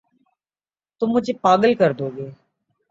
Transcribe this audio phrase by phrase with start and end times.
[1.01, 2.27] تم مجھے پاگل کر دو گے